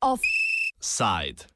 Offside. 0.00 1.46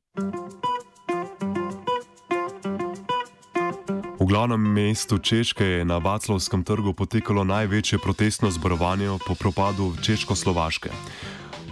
V 4.16 4.24
glavnem 4.24 4.60
mestu 4.60 5.18
Češke 5.18 5.64
je 5.64 5.84
na 5.84 5.98
Vaclavskem 5.98 6.64
trgu 6.64 6.92
potekalo 6.92 7.44
največje 7.44 7.98
protestno 7.98 8.50
zborovanje 8.50 9.18
po 9.26 9.34
propadu 9.34 9.92
Češko-Slovaške. 10.00 10.88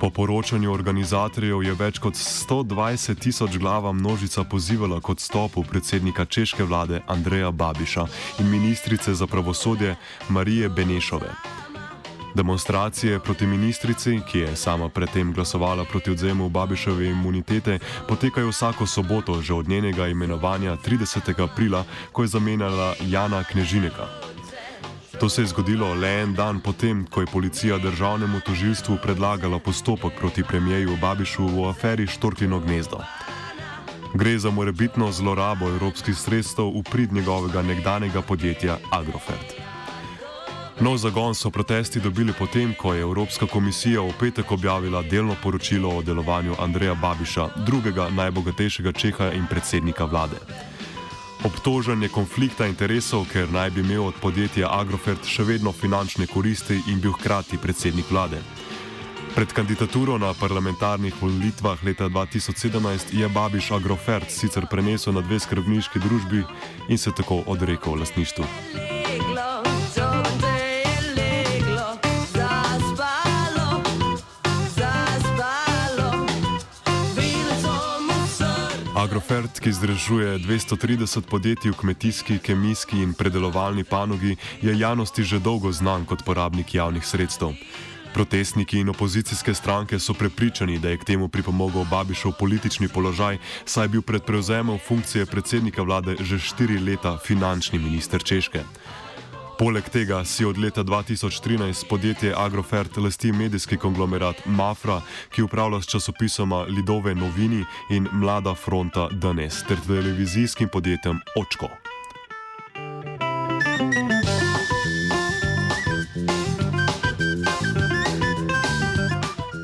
Po 0.05 0.11
poročanju 0.11 0.73
organizatorjev 0.73 1.63
je 1.65 1.75
več 1.81 1.99
kot 1.99 2.19
120 2.21 3.17
tisoč 3.25 3.55
glava 3.57 3.89
množica 3.93 4.43
pozivala 4.45 4.99
k 5.01 5.15
odstopu 5.15 5.63
predsednika 5.65 6.27
češke 6.29 6.65
vlade 6.69 7.01
Andreja 7.09 7.49
Babiša 7.51 8.05
in 8.45 8.51
ministrice 8.53 9.15
za 9.15 9.27
pravosodje 9.27 9.95
Marije 10.29 10.69
Benešove. 10.69 11.31
Demonstracije 12.35 13.21
proti 13.21 13.47
ministrici, 13.47 14.19
ki 14.29 14.39
je 14.39 14.57
sama 14.57 14.89
predtem 14.89 15.33
glasovala 15.33 15.89
proti 15.89 16.11
odzemu 16.11 16.51
Babišove 16.51 17.09
imunitete, 17.09 17.79
potekajo 18.09 18.53
vsako 18.53 18.87
soboto, 18.87 19.41
že 19.41 19.55
od 19.55 19.69
njenega 19.69 20.09
imenovanja 20.09 20.77
30. 20.85 21.33
aprila, 21.45 21.85
ko 22.13 22.23
je 22.23 22.37
zamenjala 22.37 22.95
Jana 23.09 23.45
Knežineka. 23.45 24.34
To 25.21 25.29
se 25.29 25.43
je 25.43 25.47
zgodilo 25.47 25.95
le 25.95 26.23
en 26.23 26.35
dan 26.35 26.61
potem, 26.61 27.07
ko 27.07 27.21
je 27.21 27.27
policija 27.27 27.79
državnemu 27.79 28.41
tožilstvu 28.41 28.99
predlagala 29.03 29.59
postopek 29.59 30.13
proti 30.19 30.43
premijeju 30.43 30.97
Babišu 31.01 31.47
v 31.47 31.69
aferi 31.69 32.07
Štorklino 32.07 32.61
gnezdo. 32.61 32.99
Gre 34.15 34.39
za 34.39 34.51
morebitno 34.51 35.13
zlorabo 35.13 35.69
evropskih 35.69 36.17
sredstev 36.17 36.71
v 36.71 36.83
prid 36.91 37.13
njegovega 37.13 37.63
nekdanjega 37.63 38.23
podjetja 38.23 38.79
Agrofert. 38.91 39.55
Nov 40.81 40.97
zagon 40.97 41.35
so 41.35 41.51
protesti 41.51 42.01
dobili 42.01 42.33
potem, 42.33 42.75
ko 42.75 42.95
je 42.95 43.01
Evropska 43.01 43.47
komisija 43.47 44.01
v 44.03 44.13
petek 44.21 44.53
objavila 44.53 45.03
delno 45.03 45.37
poročilo 45.43 45.89
o 45.89 46.03
delovanju 46.03 46.55
Andreja 46.59 46.95
Babiša, 46.95 47.49
drugega 47.67 48.09
najbogatejšega 48.11 48.93
Čeha 48.93 49.31
in 49.33 49.47
predsednika 49.47 50.05
vlade. 50.05 50.74
Obtožen 51.45 52.03
je 52.03 52.09
konflikta 52.09 52.65
interesov, 52.67 53.27
ker 53.29 53.51
naj 53.53 53.71
bi 53.77 53.83
imel 53.85 54.07
od 54.09 54.17
podjetja 54.17 54.71
Agrofert 54.73 55.29
še 55.29 55.45
vedno 55.45 55.73
finančne 55.77 56.25
koristi 56.27 56.79
in 56.89 57.03
bil 57.05 57.13
hkrati 57.13 57.61
predsednik 57.61 58.09
vlade. 58.09 58.41
Pred 59.35 59.53
kandidaturo 59.53 60.17
na 60.19 60.33
parlamentarnih 60.33 61.13
volitvah 61.21 61.85
leta 61.85 62.09
2017 62.09 63.13
je 63.13 63.29
Babiš 63.29 63.75
Agrofert 63.77 64.31
sicer 64.31 64.65
prenesel 64.71 65.13
na 65.13 65.21
dve 65.21 65.37
skrbniški 65.43 66.01
družbi 66.01 66.47
in 66.89 66.99
se 66.99 67.13
tako 67.13 67.43
odrekel 67.47 68.01
lastništvu. 68.01 68.49
Agrofert, 79.05 79.61
ki 79.61 79.69
združuje 79.69 80.39
230 80.39 81.29
podjetij 81.29 81.71
v 81.71 81.77
kmetijski, 81.77 82.39
kemijski 82.41 83.03
in 83.05 83.13
predelovalni 83.13 83.85
panogi, 83.85 84.37
je 84.65 84.73
javnosti 84.73 85.21
že 85.21 85.45
dolgo 85.45 85.69
znan 85.73 86.09
kot 86.09 86.25
porabnik 86.25 86.75
javnih 86.75 87.05
sredstev. 87.05 87.53
Protestniki 88.15 88.81
in 88.81 88.89
opozicijske 88.89 89.55
stranke 89.55 89.99
so 90.01 90.15
prepričani, 90.15 90.79
da 90.79 90.89
je 90.89 90.97
k 90.97 91.05
temu 91.05 91.29
pripomogel 91.29 91.85
Babišov 91.85 92.33
politični 92.41 92.89
položaj, 92.89 93.39
saj 93.65 93.85
je 93.85 93.89
bil 93.89 94.03
pred 94.03 94.25
prevzemom 94.25 94.79
funkcije 94.81 95.27
predsednika 95.27 95.83
vlade 95.83 96.17
že 96.21 96.39
štiri 96.39 96.81
leta 96.81 97.19
finančni 97.19 97.79
minister 97.79 98.25
Češke. 98.25 98.65
Poleg 99.59 99.87
tega 99.87 100.25
si 100.27 100.45
od 100.45 100.59
leta 100.59 100.83
2013 100.85 101.87
podjetje 101.89 102.35
Agrofert 102.37 102.97
lasti 102.97 103.33
medijski 103.33 103.77
konglomerat 103.77 104.47
Mafra, 104.47 105.01
ki 105.31 105.43
upravlja 105.43 105.83
s 105.83 105.87
časopisoma 105.87 106.63
Lidove 106.63 107.15
Novini 107.15 107.65
in 107.91 108.09
Mlada 108.13 108.55
fronta 108.55 109.09
Danes 109.13 109.63
ter 109.69 109.79
televizijskim 109.87 110.69
podjetjem 110.73 111.21
Očko. 111.39 111.69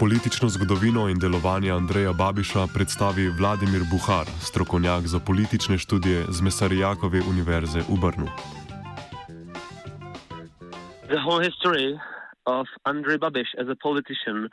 Politično 0.00 0.48
zgodovino 0.48 1.08
in 1.08 1.18
delovanje 1.18 1.70
Andreja 1.70 2.12
Babiša 2.12 2.66
predstavi 2.74 3.28
Vladimir 3.28 3.82
Buhar, 3.90 4.26
strokovnjak 4.42 5.06
za 5.06 5.18
politične 5.18 5.78
študije 5.78 6.24
z 6.28 6.40
Mesarijakove 6.40 7.22
univerze 7.28 7.82
v 7.88 8.00
Brnu. 8.00 8.59
The 11.10 11.18
whole 11.18 11.40
history 11.40 11.98
of 12.46 12.66
Andrej 12.86 13.18
Babiš 13.18 13.48
as 13.58 13.68
a 13.68 13.74
politician 13.74 14.48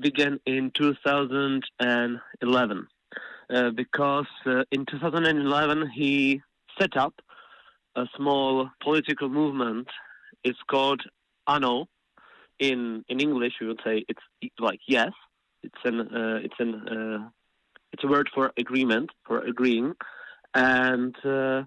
began 0.00 0.40
in 0.46 0.70
2011 0.74 2.88
uh, 3.50 3.70
because 3.72 4.26
uh, 4.46 4.62
in 4.72 4.86
2011 4.86 5.90
he 5.94 6.40
set 6.80 6.96
up 6.96 7.12
a 7.94 8.06
small 8.16 8.70
political 8.82 9.28
movement. 9.28 9.88
It's 10.44 10.58
called 10.70 11.02
ANO. 11.46 11.88
In 12.58 13.04
in 13.10 13.20
English, 13.20 13.56
we 13.60 13.66
would 13.66 13.82
say 13.84 14.06
it's 14.08 14.22
like 14.58 14.80
yes. 14.88 15.12
It's 15.62 15.82
an 15.84 16.00
uh, 16.00 16.38
it's 16.42 16.58
an 16.58 16.88
uh, 16.88 17.28
it's 17.92 18.02
a 18.02 18.08
word 18.08 18.30
for 18.34 18.50
agreement 18.56 19.10
for 19.26 19.40
agreeing, 19.40 19.92
and 20.54 21.14
uh, 21.22 21.64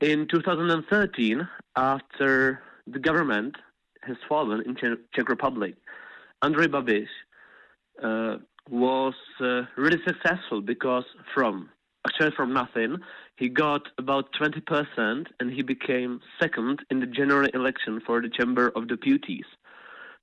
in 0.00 0.26
2013, 0.26 1.48
after 1.76 2.62
the 2.92 2.98
government 2.98 3.56
has 4.02 4.16
fallen 4.28 4.62
in 4.66 4.76
Czech, 5.14 5.28
Republic. 5.28 5.74
Andrej 6.42 6.68
Babiš 6.68 7.08
uh, 8.02 8.38
was 8.70 9.14
uh, 9.40 9.62
really 9.76 9.98
successful 10.06 10.60
because 10.60 11.04
from 11.34 11.68
actually 12.06 12.30
from 12.36 12.52
nothing 12.52 12.96
he 13.36 13.48
got 13.48 13.82
about 13.98 14.32
20% 14.40 15.26
and 15.40 15.52
he 15.52 15.62
became 15.62 16.20
second 16.40 16.80
in 16.90 17.00
the 17.00 17.06
general 17.06 17.48
election 17.54 18.00
for 18.06 18.20
the 18.20 18.28
Chamber 18.28 18.72
of 18.76 18.88
Deputies 18.88 19.46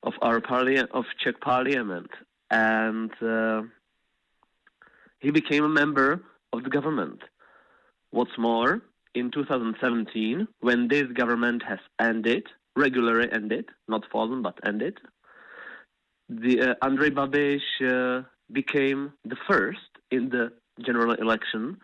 of 0.04 0.14
our 0.22 0.40
parliament 0.40 0.90
of 0.94 1.06
Czech 1.22 1.40
Parliament 1.42 2.10
and 2.50 3.12
uh, 3.22 3.62
he 5.20 5.32
became 5.32 5.64
a 5.64 5.70
member 5.70 6.22
of 6.54 6.64
the 6.64 6.70
government. 6.70 7.20
What's 8.12 8.38
more, 8.38 8.82
in 9.16 9.32
2017, 9.32 10.48
when 10.60 10.88
this 10.88 11.08
government 11.14 11.64
has 11.64 11.80
ended, 12.00 12.46
regularly 12.76 13.30
ended, 13.32 13.66
not 13.88 14.04
fallen, 14.12 14.42
but 14.42 14.60
ended, 14.66 14.98
the 16.30 16.62
uh, 16.62 16.76
Andrej 16.84 17.12
Babiš 17.12 17.62
uh, 17.82 18.24
became 18.52 19.14
the 19.24 19.38
first 19.48 19.80
in 20.12 20.30
the 20.30 20.52
general 20.86 21.14
election, 21.14 21.78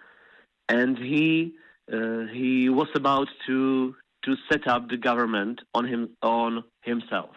and 0.68 0.98
he 0.98 1.54
uh, 1.92 2.26
he 2.32 2.70
was 2.70 2.90
about 2.96 3.28
to 3.48 3.96
to 4.26 4.36
set 4.52 4.68
up 4.68 4.90
the 4.90 4.98
government 4.98 5.62
on 5.74 5.86
him 5.88 6.10
on 6.22 6.64
himself, 6.82 7.36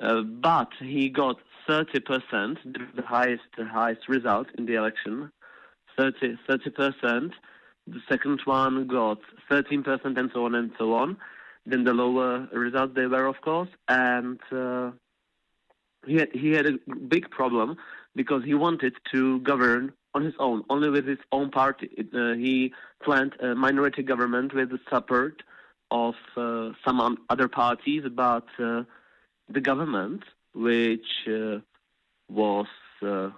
uh, 0.00 0.22
but 0.22 0.70
he 0.80 1.08
got 1.08 1.36
30 1.68 2.00
percent, 2.00 2.58
the 2.64 3.02
highest 3.02 3.44
the 3.58 3.66
highest 3.66 4.08
result 4.08 4.48
in 4.56 4.66
the 4.66 4.74
election, 4.74 5.30
30 5.98 6.36
percent 6.70 7.32
the 7.86 8.00
second 8.08 8.40
one 8.44 8.86
got 8.86 9.18
13% 9.50 10.18
and 10.18 10.30
so 10.32 10.44
on 10.44 10.54
and 10.54 10.72
so 10.78 10.94
on. 10.94 11.16
Then 11.64 11.84
the 11.84 11.92
lower 11.92 12.48
result 12.52 12.94
they 12.94 13.06
were, 13.06 13.26
of 13.26 13.40
course. 13.40 13.68
And 13.88 14.40
uh, 14.52 14.92
he, 16.06 16.16
had, 16.16 16.28
he 16.32 16.52
had 16.52 16.66
a 16.66 16.94
big 17.08 17.30
problem 17.30 17.76
because 18.14 18.44
he 18.44 18.54
wanted 18.54 18.94
to 19.12 19.40
govern 19.40 19.92
on 20.14 20.24
his 20.24 20.34
own, 20.38 20.64
only 20.70 20.90
with 20.90 21.06
his 21.06 21.18
own 21.32 21.50
party. 21.50 21.90
It, 21.96 22.08
uh, 22.14 22.34
he 22.34 22.72
planned 23.02 23.34
a 23.40 23.54
minority 23.54 24.02
government 24.02 24.54
with 24.54 24.70
the 24.70 24.80
support 24.90 25.42
of 25.90 26.14
uh, 26.36 26.70
some 26.84 27.18
other 27.28 27.48
parties, 27.48 28.04
but 28.14 28.46
uh, 28.58 28.82
the 29.48 29.60
government, 29.60 30.22
which 30.54 31.06
uh, 31.28 31.58
was 32.28 32.66
uh, 33.02 33.30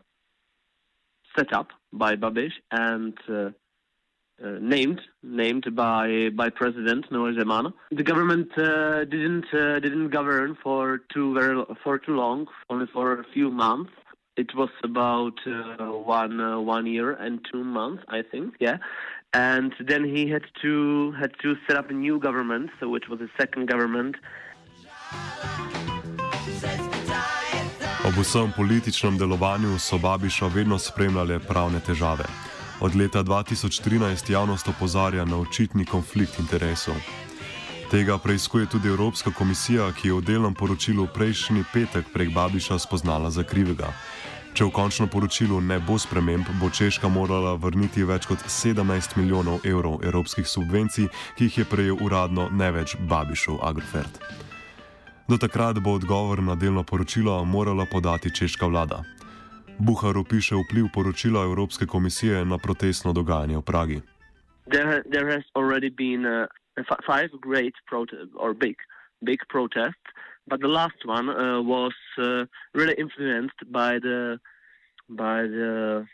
set 1.37 1.53
up 1.53 1.69
by 1.93 2.17
Babiš 2.17 2.53
and 2.71 3.19
uh, 4.45 4.59
named 4.61 5.01
named 5.23 5.75
by 5.75 6.31
by 6.35 6.49
President 6.49 7.11
Miloš 7.11 7.39
Zeman. 7.39 7.73
The 7.91 8.03
government 8.03 8.51
uh, 8.57 9.05
didn't 9.05 9.47
uh, 9.53 9.81
didn't 9.81 10.11
govern 10.11 10.57
for 10.63 11.01
too 11.13 11.35
very 11.35 11.65
for 11.83 11.99
too 11.99 12.15
long, 12.15 12.47
only 12.71 12.87
for 12.87 13.21
a 13.21 13.25
few 13.35 13.51
months. 13.51 13.93
It 14.37 14.55
was 14.55 14.71
about 14.85 15.39
uh, 15.47 15.87
one 16.19 16.41
uh, 16.41 16.61
one 16.61 16.87
year 16.87 17.13
and 17.13 17.41
two 17.51 17.65
months, 17.65 18.05
I 18.09 18.23
think. 18.23 18.55
Yeah, 18.61 18.79
and 19.33 19.75
then 19.81 20.05
he 20.05 20.29
had 20.29 20.45
to 20.63 21.13
had 21.21 21.33
to 21.43 21.57
set 21.67 21.77
up 21.77 21.91
a 21.91 21.95
new 21.95 22.19
government, 22.19 22.71
so 22.79 22.95
it 22.95 23.09
was 23.09 23.21
a 23.21 23.31
second 23.41 23.69
government. 23.69 24.17
Ob 28.07 28.15
vsem 28.15 28.53
političnem 28.57 29.19
delovanju 29.19 29.79
so 29.79 29.99
Babiša 29.99 30.47
vedno 30.55 30.79
spremljale 30.79 31.39
pravne 31.39 31.81
težave. 31.81 32.25
Od 32.81 32.95
leta 32.95 33.25
2013 33.25 34.31
javnost 34.31 34.69
opozarja 34.69 35.25
na 35.25 35.37
očitni 35.37 35.85
konflikt 35.85 36.39
interesov. 36.39 36.95
Tega 37.91 38.19
preizkuje 38.19 38.67
tudi 38.67 38.89
Evropska 38.89 39.31
komisija, 39.31 39.93
ki 39.93 40.09
je 40.09 40.15
v 40.15 40.21
delnem 40.23 40.55
poročilu 40.55 41.09
prejšnji 41.15 41.65
petek 41.73 42.07
prek 42.13 42.31
Babiša 42.31 42.79
spoznala 42.79 43.31
za 43.31 43.43
krivega. 43.43 43.91
Če 44.55 44.65
v 44.65 44.71
končnem 44.71 45.11
poročilu 45.11 45.61
ne 45.61 45.81
bo 45.81 45.99
sprememb, 45.99 46.47
bo 46.61 46.71
Češka 46.71 47.09
morala 47.09 47.57
vrniti 47.59 48.07
več 48.07 48.31
kot 48.31 48.47
17 48.47 49.19
milijonov 49.19 49.67
evrov 49.67 49.99
evropskih 50.05 50.47
subvencij, 50.47 51.11
ki 51.35 51.51
jih 51.51 51.59
je 51.59 51.65
prejel 51.65 51.99
uradno 51.99 52.47
ne 52.53 52.71
več 52.71 52.95
Babišov 53.11 53.59
Agrofert. 53.59 54.23
Do 55.29 55.37
takrat 55.37 55.83
bo 55.83 55.99
odgovor 55.99 56.43
na 56.43 56.55
delno 56.55 56.87
poročilo 56.87 57.45
morala 57.45 57.91
podati 57.91 58.31
češka 58.31 58.67
vlada. 58.67 59.03
Buhar 59.79 60.19
opiše 60.19 60.55
vpliv 60.55 60.85
poročila 60.95 61.43
Evropske 61.43 61.87
komisije 61.87 62.45
na 62.45 62.59
protestno 62.59 63.13
dogajanje 63.13 63.57
v 63.57 63.63
Pragi. 63.63 64.01
There, 64.71 65.03
there 65.13 65.33
has 65.33 65.45
already 65.55 65.91
been 65.91 66.27
uh, 66.27 66.47
five 67.07 67.31
great 67.41 67.75
or 68.37 68.55
big, 68.55 68.77
big 69.25 69.41
protests, 69.49 70.09
but 70.47 70.61
the 70.61 70.69
last 70.69 71.01
one 71.07 71.29
uh, 71.31 71.63
was 71.63 71.95
uh, 72.19 72.45
really 72.75 72.95
influenced 72.99 73.61
by 73.73 73.99
the 73.99 74.39
by 75.09 75.43
the 75.43 76.07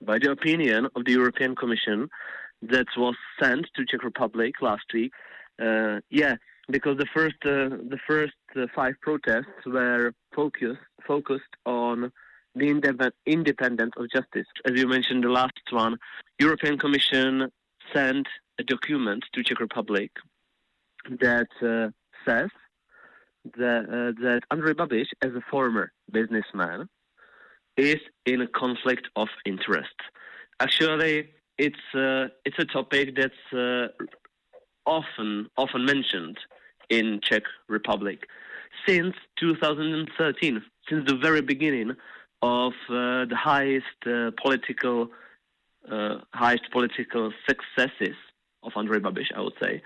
by 0.00 0.18
the 0.18 0.30
opinion 0.30 0.88
of 0.96 1.04
the 1.04 1.12
European 1.12 1.54
Commission 1.54 2.08
that 2.62 2.88
was 2.96 3.16
sent 3.40 3.66
to 3.74 3.84
Czech 3.84 4.02
Republic 4.02 4.54
last 4.60 4.88
week. 4.94 5.12
Uh, 5.60 6.00
yeah, 6.10 6.34
because 6.70 6.96
the 6.98 7.08
first 7.14 7.40
uh, 7.44 7.68
the 7.94 8.00
first 8.06 8.40
uh, 8.56 8.66
five 8.74 8.94
protests 9.00 9.60
were 9.66 10.12
focused 10.34 10.80
focused 11.06 11.54
on 11.64 12.10
the 12.58 13.12
independence 13.26 13.92
of 13.96 14.10
justice. 14.10 14.46
As 14.64 14.72
you 14.74 14.86
mentioned, 14.86 15.24
the 15.24 15.30
last 15.30 15.52
one, 15.70 15.96
European 16.38 16.78
Commission 16.78 17.50
sent 17.94 18.26
a 18.58 18.64
document 18.64 19.24
to 19.32 19.42
Czech 19.42 19.60
Republic 19.60 20.10
that 21.20 21.48
uh, 21.62 21.90
says 22.26 22.50
that, 23.56 23.84
uh, 23.88 24.22
that 24.22 24.40
Andrej 24.52 24.74
Babiš, 24.74 25.06
as 25.22 25.32
a 25.34 25.42
former 25.50 25.92
businessman, 26.12 26.88
is 27.76 27.98
in 28.26 28.42
a 28.42 28.46
conflict 28.46 29.08
of 29.16 29.28
interest. 29.46 29.94
Actually, 30.60 31.30
it's 31.56 31.94
uh, 31.94 32.26
it's 32.44 32.58
a 32.58 32.64
topic 32.64 33.16
that's 33.16 33.52
uh, 33.52 33.88
often 34.86 35.48
often 35.56 35.84
mentioned 35.84 36.38
in 36.88 37.20
Czech 37.22 37.42
Republic 37.68 38.26
since 38.86 39.14
2013, 39.38 40.62
since 40.88 41.06
the 41.06 41.16
very 41.16 41.42
beginning 41.42 41.94
of 42.42 42.72
uh, 42.88 43.24
the 43.26 43.36
highest 43.36 44.00
uh, 44.06 44.30
political 44.42 45.08
uh, 45.90 46.18
highest 46.34 46.70
political 46.70 47.32
successes 47.48 48.16
of 48.62 48.72
Andrej 48.72 49.00
Babiš, 49.00 49.32
I 49.34 49.40
would 49.40 49.54
say. 49.60 49.82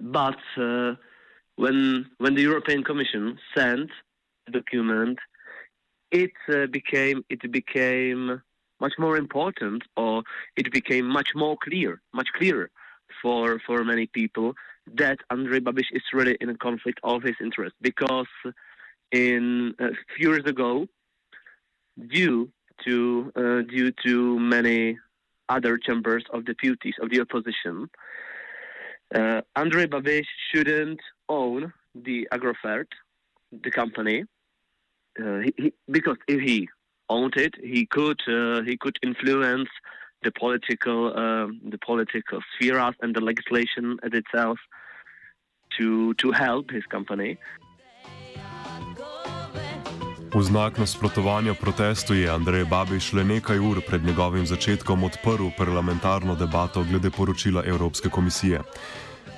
But 0.00 0.38
when 1.56 2.06
when 2.18 2.34
the 2.34 2.42
European 2.42 2.82
Commission 2.84 3.38
sent 3.54 3.90
the 4.46 4.52
document, 4.52 5.18
it 6.10 6.32
became 6.70 7.24
it 7.28 7.50
became 7.52 8.42
much 8.80 8.94
more 8.98 9.16
important, 9.16 9.82
or 9.96 10.22
it 10.56 10.72
became 10.72 11.06
much 11.06 11.30
more 11.34 11.56
clear, 11.62 12.00
much 12.14 12.28
clearer 12.36 12.70
for 13.20 13.60
for 13.66 13.84
many 13.84 14.06
people 14.06 14.54
that 14.94 15.18
Andrej 15.30 15.60
Babiš 15.60 15.88
is 15.92 16.02
really 16.12 16.36
in 16.40 16.48
a 16.48 16.56
conflict 16.56 16.98
of 17.02 17.22
his 17.22 17.36
interest 17.40 17.74
because 17.82 18.26
in 19.12 19.74
a 19.78 19.90
few 20.16 20.30
years 20.30 20.44
ago, 20.44 20.86
due 22.06 22.50
to 22.84 23.32
uh, 23.36 23.62
due 23.62 23.92
to 24.04 24.38
many 24.38 24.98
other 25.48 25.78
chambers 25.78 26.24
of 26.32 26.44
deputies 26.44 26.94
of 27.00 27.10
the 27.10 27.20
opposition, 27.20 27.88
uh, 29.14 29.40
Andrej 29.56 29.88
Babiš 29.88 30.26
shouldn't 30.52 31.00
own 31.28 31.72
the 31.94 32.28
Agrofert, 32.32 32.86
the 33.50 33.70
company, 33.70 34.24
uh, 35.20 35.38
he, 35.38 35.54
he, 35.56 35.72
because 35.90 36.16
if 36.28 36.40
he 36.40 36.68
owned 37.08 37.34
it, 37.36 37.54
he 37.62 37.86
could 37.86 38.20
uh, 38.28 38.62
he 38.62 38.76
could 38.76 38.98
influence 39.02 39.68
the 40.22 40.30
political 40.32 41.16
um, 41.16 41.60
the 41.68 41.78
political 41.78 42.40
spheres 42.54 42.94
and 43.00 43.14
the 43.14 43.20
legislation 43.20 43.98
itself 44.02 44.58
to 45.78 46.14
to 46.14 46.32
help 46.32 46.70
his 46.70 46.84
company. 46.86 47.38
V 50.28 50.42
znak 50.44 50.76
nasprotovanja 50.76 51.56
protestu 51.56 52.12
je 52.12 52.28
Andrej 52.28 52.68
Babiš 52.68 53.16
le 53.16 53.24
nekaj 53.24 53.58
ur 53.58 53.80
pred 53.80 54.04
njegovim 54.04 54.44
začetkom 54.46 55.04
odprl 55.04 55.48
parlamentarno 55.56 56.36
debato 56.36 56.84
glede 56.84 57.10
poročila 57.10 57.64
Evropske 57.64 58.08
komisije. 58.08 58.60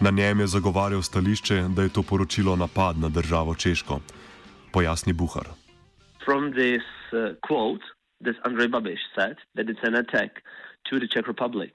Na 0.00 0.10
njem 0.10 0.40
je 0.40 0.46
zagovarjal 0.46 1.02
stališče, 1.02 1.62
da 1.76 1.82
je 1.82 1.92
to 1.94 2.02
poročilo 2.02 2.56
napad 2.56 2.98
na 2.98 3.08
državo 3.08 3.54
Češko. 3.54 4.00
Pojasni 4.72 5.12
Buhar. 5.12 5.46
From 6.24 6.50
this 6.52 6.82
uh, 7.12 7.38
quote, 7.46 7.86
this 8.24 8.36
Andrej 8.42 8.68
Babiš 8.68 9.00
said 9.14 9.36
that 9.54 9.66
it's 9.70 9.86
an 9.86 9.94
attack 9.94 10.42
to 10.90 10.98
the 10.98 11.06
Czech 11.06 11.26
Republic. 11.26 11.72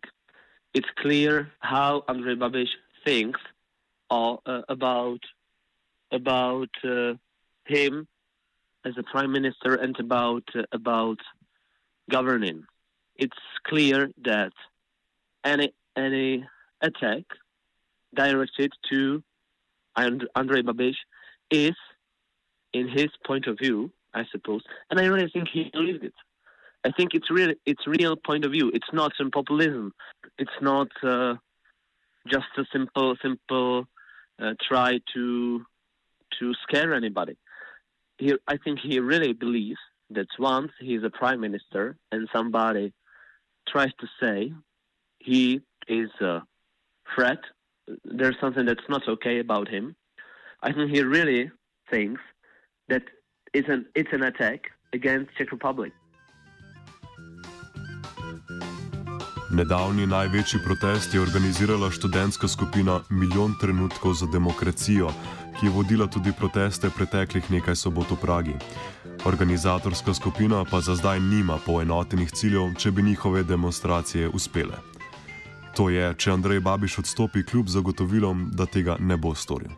It's 0.74 0.92
clear 1.02 1.46
how 1.60 2.04
Andrej 2.08 2.36
Babiš 2.36 2.70
thinks 3.06 3.40
uh, 4.12 4.36
about 4.68 5.24
about 6.12 6.76
uh, 6.84 7.16
him 7.64 8.08
as 8.86 8.94
a 8.98 9.04
prime 9.04 9.32
minister 9.32 9.76
and 9.76 10.00
about 10.00 10.44
uh, 10.56 10.62
about 10.72 11.20
governing. 12.10 12.64
It's 13.16 13.42
clear 13.66 14.12
that 14.24 14.54
any 15.44 15.74
any 15.98 16.46
attack 16.82 17.24
directed 18.14 18.72
to 18.92 19.24
Andrej 19.98 20.64
Babiš 20.64 20.96
is, 21.52 21.76
in 22.74 22.88
his 22.88 23.08
point 23.26 23.48
of 23.48 23.58
view, 23.58 23.92
I 24.14 24.24
suppose, 24.32 24.62
and 24.90 25.00
I 25.00 25.06
really 25.06 25.30
think 25.34 25.48
he 25.52 25.70
believes 25.74 26.04
it. 26.04 26.14
I 26.84 26.92
think 26.92 27.14
it's 27.14 27.32
real. 27.32 27.54
It's 27.66 27.86
real 27.88 28.16
point 28.16 28.46
of 28.46 28.52
view. 28.52 28.72
It's 28.74 28.92
not 28.94 29.14
some 29.18 29.32
populism. 29.32 29.94
It's 30.38 30.60
not 30.62 30.90
uh, 31.04 31.36
just 32.28 32.46
a 32.58 32.66
simple, 32.72 33.16
simple 33.22 33.88
uh, 34.40 34.54
try 34.62 35.00
to 35.14 35.66
to 36.40 36.54
scare 36.64 36.94
anybody 36.94 37.38
he, 38.18 38.34
I 38.48 38.58
think 38.58 38.80
he 38.80 39.00
really 39.00 39.34
believes 39.34 39.80
that 40.12 40.28
once 40.40 40.72
he's 40.80 41.04
a 41.04 41.10
prime 41.10 41.42
minister 41.42 41.98
and 42.12 42.28
somebody 42.34 42.94
tries 43.68 43.92
to 44.00 44.08
say 44.22 44.54
he 45.20 45.62
is 45.88 46.10
a 46.22 46.42
threat, 47.14 47.40
there's 48.04 48.36
something 48.40 48.66
that's 48.66 48.90
not 48.90 49.08
okay 49.08 49.40
about 49.40 49.68
him. 49.68 49.96
I 50.62 50.72
think 50.72 50.92
he 50.92 51.02
really 51.02 51.52
thinks 51.90 52.22
that 52.90 53.04
it's 53.54 53.70
an 53.70 53.86
it's 53.96 54.12
an 54.12 54.24
attack 54.24 54.72
against 54.94 55.36
Czech 55.38 55.52
Republic. 55.52 55.94
Nedavni 59.56 60.04
največji 60.08 60.60
protest 60.66 61.14
je 61.14 61.22
organizirala 61.22 61.88
študentska 61.92 62.48
skupina 62.48 63.00
Milijon 63.10 63.54
trenutkov 63.62 64.14
za 64.14 64.28
demokracijo, 64.34 65.08
ki 65.56 65.66
je 65.66 65.72
vodila 65.72 66.08
tudi 66.12 66.34
proteste 66.40 66.90
preteklih 66.98 67.48
nekaj 67.52 67.76
sobot 67.76 68.12
v 68.12 68.18
Pragi. 68.22 68.56
Organizatorska 69.26 70.14
skupina 70.14 70.66
pa 70.72 70.82
za 70.82 70.96
zdaj 70.96 71.20
nima 71.20 71.56
poenotenih 71.66 72.32
ciljev, 72.32 72.76
če 72.76 72.92
bi 72.92 73.04
njihove 73.04 73.44
demonstracije 73.44 74.28
uspele. 74.28 74.76
To 75.78 75.88
je, 75.90 76.14
če 76.18 76.32
Andrej 76.32 76.60
Babiš 76.60 77.00
odstopi 77.00 77.46
kljub 77.48 77.72
zagotovilom, 77.72 78.52
da 78.52 78.66
tega 78.66 78.98
ne 79.00 79.16
bo 79.18 79.32
storil. 79.36 79.72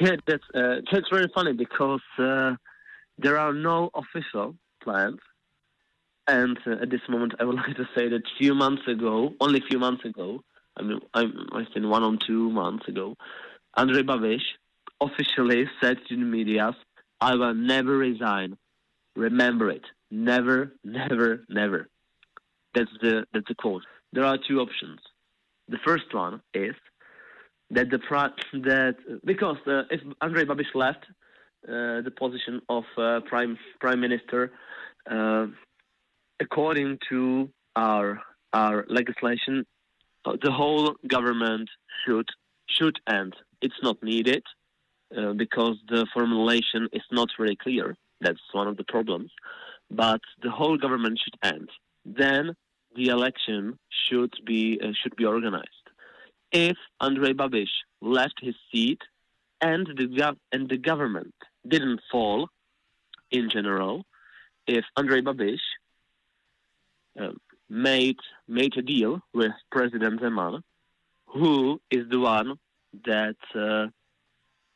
Yeah, 0.00 0.18
that's, 0.26 0.48
uh, 0.58 0.82
that's 0.90 1.10
very 1.14 1.30
funny 1.34 1.54
because 1.54 2.02
uh, 2.18 2.58
there 3.22 3.38
are 3.38 3.54
no 3.54 3.90
official 3.94 4.54
plans. 4.82 5.22
And 6.28 6.58
uh, 6.66 6.82
at 6.82 6.90
this 6.90 7.00
moment, 7.08 7.34
I 7.40 7.44
would 7.44 7.56
like 7.62 7.76
to 7.76 7.88
say 7.96 8.08
that 8.08 8.22
a 8.22 8.38
few 8.38 8.54
months 8.54 8.82
ago, 8.86 9.32
only 9.40 9.60
a 9.60 9.66
few 9.68 9.78
months 9.78 10.04
ago, 10.04 10.44
I 10.76 10.82
mean, 10.82 11.00
I, 11.14 11.24
I 11.52 11.64
think 11.72 11.86
one 11.86 12.04
or 12.04 12.16
two 12.24 12.50
months 12.50 12.86
ago, 12.86 13.16
Andrej 13.76 14.04
Babiš 14.04 14.42
officially 15.00 15.64
said 15.80 15.96
to 16.08 16.16
the 16.16 16.22
media, 16.22 16.76
I 17.20 17.34
will 17.34 17.54
never 17.54 17.96
resign. 17.96 18.56
Remember 19.16 19.70
it. 19.70 19.82
Never, 20.10 20.72
never, 20.84 21.44
never. 21.48 21.88
That's 22.74 22.90
the, 23.02 23.24
that's 23.32 23.48
the 23.48 23.54
quote. 23.54 23.82
There 24.12 24.24
are 24.24 24.38
two 24.38 24.60
options. 24.60 25.00
The 25.68 25.78
first 25.84 26.14
one 26.14 26.40
is 26.54 26.74
that 27.70 27.90
the 27.90 27.98
that 28.64 28.96
because 29.24 29.56
uh, 29.66 29.82
if 29.90 30.00
Andrej 30.22 30.46
Babiš 30.46 30.74
left 30.74 31.04
uh, 31.66 32.00
the 32.02 32.12
position 32.16 32.62
of 32.68 32.84
uh, 32.96 33.20
prime 33.28 33.58
prime 33.80 34.00
minister, 34.00 34.52
uh, 35.10 35.46
according 36.40 36.98
to 37.08 37.48
our 37.76 38.20
our 38.52 38.84
legislation, 38.88 39.66
uh, 40.24 40.36
the 40.42 40.50
whole 40.50 40.94
government 41.06 41.68
should 42.04 42.28
should 42.66 42.98
end. 43.08 43.34
It's 43.60 43.82
not 43.82 44.02
needed 44.02 44.42
uh, 45.16 45.32
because 45.32 45.76
the 45.88 46.06
formulation 46.12 46.88
is 46.92 47.02
not 47.10 47.28
very 47.38 47.56
clear. 47.56 47.96
That's 48.20 48.40
one 48.52 48.68
of 48.68 48.76
the 48.76 48.84
problems. 48.84 49.30
But 49.90 50.20
the 50.42 50.50
whole 50.50 50.76
government 50.76 51.20
should 51.22 51.38
end. 51.54 51.68
Then 52.04 52.54
the 52.94 53.08
election 53.08 53.78
should 54.06 54.32
be 54.44 54.80
uh, 54.82 54.92
should 55.00 55.16
be 55.16 55.24
organized. 55.24 55.86
If 56.52 56.76
Andrej 57.02 57.34
Babiš 57.34 57.68
left 58.00 58.34
his 58.40 58.54
seat 58.72 59.00
and 59.60 59.86
the 59.86 60.06
gov- 60.06 60.38
and 60.52 60.68
the 60.68 60.78
government 60.78 61.34
didn't 61.66 62.00
fall 62.10 62.48
in 63.30 63.50
general, 63.50 64.04
if 64.66 64.84
Andrej 64.98 65.22
Babiš 65.22 65.60
uh, 67.18 67.32
made 67.68 68.18
made 68.46 68.76
a 68.76 68.82
deal 68.82 69.20
with 69.34 69.52
President 69.70 70.20
Zeman, 70.20 70.62
who 71.26 71.80
is 71.90 72.08
the 72.10 72.18
one 72.18 72.58
that 73.04 73.36
uh, 73.54 73.86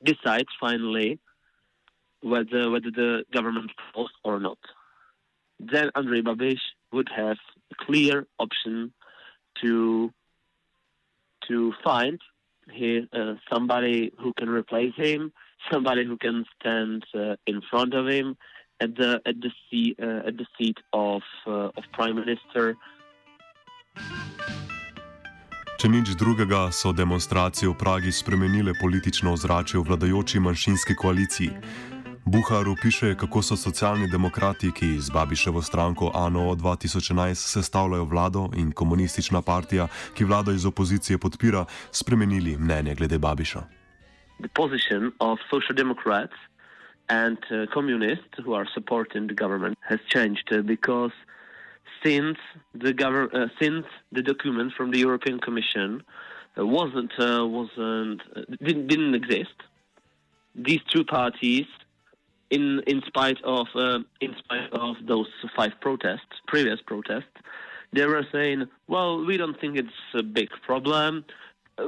decides 0.05 0.49
finally 0.61 1.19
whether 2.21 2.71
whether 2.71 2.91
the 2.91 3.25
government 3.33 3.71
falls 3.93 4.11
or 4.25 4.39
not. 4.39 4.59
Then 5.59 5.91
Andrej 5.97 6.23
Babiš 6.23 6.61
would 6.93 7.09
have 7.15 7.39
a 7.71 7.85
clear 7.85 8.27
option 8.39 8.93
to 9.63 10.13
to 11.49 11.73
find 11.83 12.21
he, 12.71 13.07
uh, 13.13 13.35
somebody 13.53 14.13
who 14.19 14.33
can 14.35 14.49
replace 14.49 14.95
him, 14.97 15.33
somebody 15.71 16.05
who 16.05 16.17
can 16.17 16.45
stand 16.61 17.05
uh, 17.15 17.35
in 17.47 17.61
front 17.71 17.95
of 17.95 18.07
him 18.09 18.37
at 18.85 18.91
the 18.99 19.11
at 19.31 19.37
the 19.45 19.53
seat 19.67 19.95
uh, 19.99 20.29
at 20.29 20.35
the 20.41 20.47
seat 20.57 20.79
of 20.93 21.23
uh, 21.47 21.79
of 21.79 21.85
prime 21.97 22.17
minister. 22.23 22.75
Če 25.83 25.89
nič 25.91 26.15
drugega, 26.15 26.71
so 26.71 26.93
demonstracije 26.95 27.67
v 27.67 27.75
Pragi 27.75 28.13
spremenile 28.15 28.71
politično 28.79 29.33
ozračje 29.35 29.81
v 29.81 29.89
vladajoči 29.91 30.39
manjšinski 30.39 30.95
koaliciji. 30.95 31.51
Buhar 32.23 32.69
opiše, 32.69 33.17
kako 33.19 33.43
so 33.43 33.57
socialni 33.59 34.07
demokrati, 34.07 34.71
ki 34.71 35.01
z 35.03 35.11
Babiševo 35.11 35.63
stranko 35.63 36.13
ANO 36.15 36.55
2011 36.55 37.35
sestavljajo 37.35 38.05
vlado 38.05 38.49
in 38.55 38.71
komunistična 38.73 39.43
partija, 39.43 39.89
ki 40.15 40.25
vlado 40.25 40.53
iz 40.53 40.67
opozicije 40.67 41.19
podpira, 41.19 41.65
spremenili 41.91 42.57
mnenje 42.59 42.95
glede 42.95 43.19
Babiša. 43.19 43.63
And 47.21 47.37
uh, 47.51 47.67
communists 47.71 48.35
who 48.43 48.55
are 48.55 48.67
supporting 48.73 49.27
the 49.27 49.35
government 49.35 49.77
has 49.87 50.01
changed 50.09 50.49
uh, 50.51 50.63
because 50.63 51.13
since 52.03 52.39
the 52.75 52.95
government, 52.95 53.35
uh, 53.35 53.49
since 53.61 53.85
the 54.13 54.23
document 54.23 54.73
from 54.73 54.93
the 54.93 54.99
European 54.99 55.39
Commission 55.39 56.03
uh, 56.57 56.67
wasn't 56.67 57.13
uh, 57.19 57.47
wasn't 57.47 58.23
uh, 58.35 58.41
didn't, 58.67 58.87
didn't 58.87 59.15
exist, 59.15 59.59
these 60.55 60.81
two 60.91 61.05
parties 61.05 61.67
in 62.49 62.81
in 62.87 63.03
spite 63.07 63.41
of 63.45 63.67
in 64.27 64.33
spite 64.43 64.73
of 64.73 64.97
those 65.07 65.29
five 65.55 65.75
protests, 65.83 66.35
previous 66.47 66.81
protests, 66.93 67.37
they 67.93 68.07
were 68.07 68.27
saying, 68.33 68.59
"Well, 68.89 69.23
we 69.29 69.37
don't 69.37 69.61
think 69.61 69.77
it's 69.77 70.01
a 70.15 70.23
big 70.23 70.49
problem. 70.69 71.27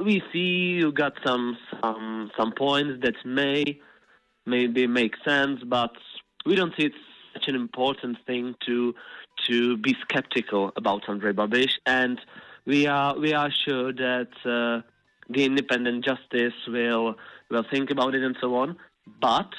We 0.09 0.21
see 0.31 0.49
you 0.81 0.91
got 0.91 1.13
some 1.25 1.57
some 1.81 2.29
some 2.37 2.51
points 2.51 3.01
that 3.01 3.17
may 3.25 3.79
maybe 4.45 4.87
make 4.87 5.15
sense, 5.23 5.61
but 5.65 5.91
we 6.45 6.55
don't 6.55 6.73
see 6.75 6.85
it's 6.85 6.95
such 7.33 7.47
an 7.47 7.55
important 7.55 8.17
thing 8.25 8.55
to 8.65 8.95
to 9.47 9.77
be 9.77 9.95
skeptical 10.01 10.71
about 10.75 11.03
Andrej 11.05 11.33
Babiš, 11.33 11.73
and 11.85 12.19
we 12.65 12.87
are 12.87 13.17
we 13.17 13.33
are 13.33 13.51
sure 13.51 13.91
that 13.93 14.29
uh, 14.45 14.81
the 15.29 15.43
independent 15.43 16.05
justice 16.05 16.53
will 16.67 17.15
will 17.49 17.65
think 17.69 17.91
about 17.91 18.15
it 18.15 18.23
and 18.23 18.37
so 18.39 18.55
on, 18.55 18.77
but." 19.19 19.49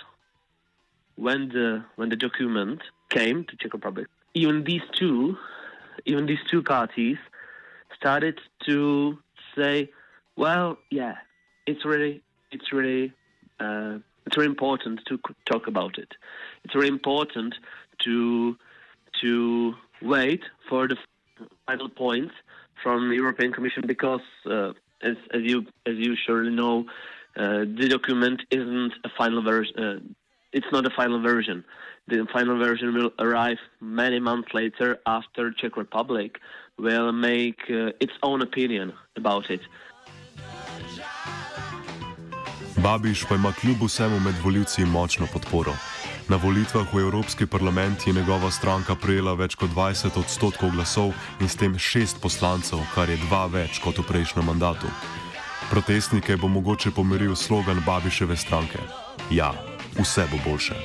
when 1.17 1.49
the 1.49 1.85
when 1.97 2.09
the 2.11 2.17
document 2.17 2.83
came 3.11 3.45
to 3.45 3.57
Czech 3.57 3.73
Republic, 3.73 4.07
even 4.35 4.65
these 4.65 4.83
two, 4.93 5.37
even 6.05 6.27
these 6.27 6.43
two 6.49 6.63
parties 6.63 7.17
started 7.99 8.39
to 8.67 9.19
say, 9.57 9.91
well, 10.37 10.79
yeah, 10.91 11.17
it's 11.67 11.85
really 11.85 12.23
it's 12.53 12.73
really 12.73 13.13
uh, 13.59 13.99
it's 14.27 14.37
very 14.37 14.47
important 14.47 15.01
to 15.07 15.19
talk 15.45 15.67
about 15.69 15.99
it. 15.99 16.13
It's 16.65 16.75
very 16.75 16.89
important 16.89 17.55
to 18.05 18.57
to 19.23 19.75
wait 20.03 20.43
for 20.69 20.87
the 20.89 20.97
final 21.67 21.89
points 21.89 22.35
from 22.83 23.09
the 23.09 23.17
European 23.17 23.53
Commission 23.53 23.85
because, 23.87 24.21
uh, 24.45 24.73
as, 25.03 25.17
as 25.33 25.43
you 25.43 25.67
as 25.87 25.97
you 25.97 26.17
surely 26.17 26.51
know, 26.51 26.87
uh, 27.37 27.61
the 27.61 27.89
document 27.89 28.43
isn't 28.51 28.93
a 29.05 29.09
final 29.17 29.43
version. 29.43 29.79
Uh, 29.79 30.01
it's 30.53 30.71
not 30.73 30.87
a 30.87 30.91
final 30.91 31.21
version. 31.21 31.65
The 32.09 32.27
final 32.33 32.59
version 32.59 32.95
will 32.95 33.13
arrive 33.19 33.59
many 33.81 34.21
months 34.21 34.55
later 34.55 34.99
after 35.07 35.51
Czech 35.51 35.77
Republic 35.77 36.39
will 36.79 37.13
make 37.13 37.61
uh, 37.69 37.91
its 38.01 38.13
own 38.23 38.43
opinion 38.43 38.93
about 39.17 39.51
it. 39.51 39.61
Babiš 42.87 43.25
pa 43.29 43.35
ima 43.35 43.53
kljub 43.53 43.83
vsemu 43.83 44.21
med 44.21 44.35
voljivci 44.45 44.85
močno 44.85 45.27
podporo. 45.33 45.73
Na 46.29 46.37
volitvah 46.37 46.95
v 46.95 47.01
Evropski 47.01 47.47
parlament 47.47 48.07
je 48.07 48.13
njegova 48.13 48.51
stranka 48.51 48.95
prejela 48.95 49.33
več 49.35 49.55
kot 49.55 49.71
20 49.71 50.19
odstotkov 50.19 50.71
glasov 50.71 51.11
in 51.41 51.49
s 51.49 51.59
tem 51.59 51.75
šest 51.79 52.21
poslancev, 52.23 52.79
kar 52.95 53.11
je 53.11 53.17
dva 53.27 53.47
več 53.51 53.81
kot 53.83 53.99
v 53.99 54.05
prejšnjem 54.07 54.47
mandatu. 54.47 54.87
Protestnike 55.71 56.37
bo 56.37 56.47
mogoče 56.49 56.95
pomiril 56.95 57.35
slogan 57.35 57.83
Babiševe 57.87 58.37
stranke: 58.37 58.79
Ja, 59.31 59.51
vse 59.99 60.29
bo 60.31 60.39
boljše. 60.47 60.79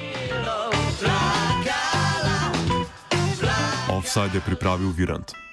Offside 3.94 4.42
je 4.42 4.42
pripravil 4.42 4.90
Virant. 4.90 5.51